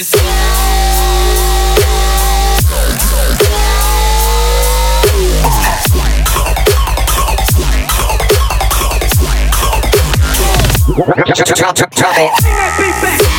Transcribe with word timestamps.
This 0.00 0.14
out. 0.14 0.30
Drop 12.00 12.16
it. 12.16 13.29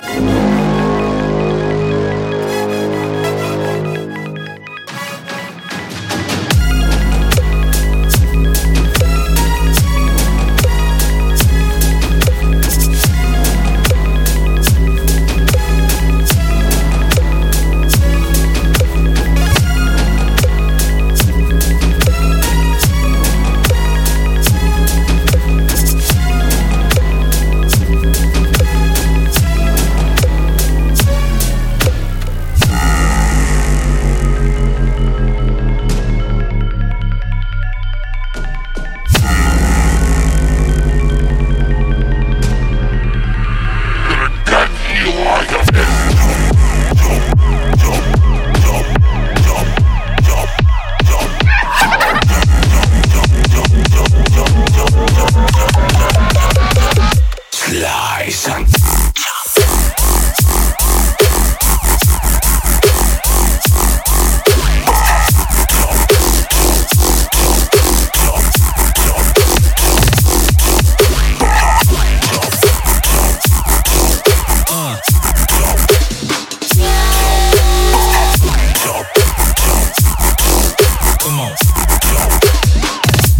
Slice 0.00 0.37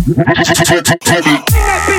Heavy. 0.09 1.98